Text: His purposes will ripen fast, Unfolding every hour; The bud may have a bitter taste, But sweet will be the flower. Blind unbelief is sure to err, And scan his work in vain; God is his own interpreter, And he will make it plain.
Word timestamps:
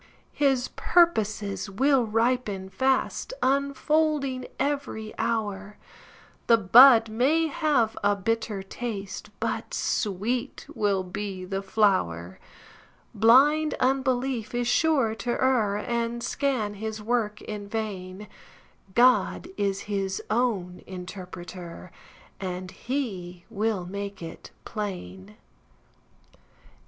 His 0.33 0.69
purposes 0.69 1.69
will 1.69 2.07
ripen 2.07 2.69
fast, 2.69 3.35
Unfolding 3.43 4.47
every 4.57 5.13
hour; 5.19 5.77
The 6.47 6.57
bud 6.57 7.07
may 7.07 7.45
have 7.45 7.95
a 8.03 8.15
bitter 8.15 8.63
taste, 8.63 9.29
But 9.39 9.75
sweet 9.75 10.65
will 10.73 11.03
be 11.03 11.45
the 11.45 11.61
flower. 11.61 12.39
Blind 13.13 13.75
unbelief 13.79 14.55
is 14.55 14.67
sure 14.67 15.13
to 15.13 15.33
err, 15.33 15.75
And 15.77 16.23
scan 16.23 16.73
his 16.73 16.99
work 16.99 17.39
in 17.43 17.67
vain; 17.67 18.27
God 18.95 19.49
is 19.55 19.81
his 19.81 20.19
own 20.31 20.81
interpreter, 20.87 21.91
And 22.39 22.71
he 22.71 23.45
will 23.51 23.85
make 23.85 24.23
it 24.23 24.49
plain. 24.65 25.35